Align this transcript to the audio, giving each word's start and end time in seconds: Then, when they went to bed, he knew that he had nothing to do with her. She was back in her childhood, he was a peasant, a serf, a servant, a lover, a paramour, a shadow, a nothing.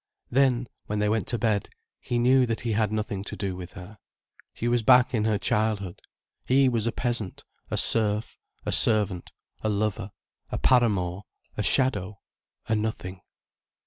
Then, 0.31 0.67
when 0.87 0.97
they 0.97 1.09
went 1.09 1.27
to 1.27 1.37
bed, 1.37 1.69
he 1.99 2.17
knew 2.17 2.47
that 2.47 2.61
he 2.61 2.71
had 2.71 2.91
nothing 2.91 3.23
to 3.23 3.35
do 3.35 3.55
with 3.55 3.73
her. 3.73 3.99
She 4.55 4.67
was 4.67 4.81
back 4.81 5.13
in 5.13 5.25
her 5.25 5.37
childhood, 5.37 6.01
he 6.47 6.67
was 6.67 6.87
a 6.87 6.91
peasant, 6.91 7.43
a 7.69 7.77
serf, 7.77 8.35
a 8.65 8.71
servant, 8.71 9.31
a 9.61 9.69
lover, 9.69 10.09
a 10.49 10.57
paramour, 10.57 11.25
a 11.55 11.61
shadow, 11.61 12.19
a 12.67 12.75
nothing. 12.75 13.21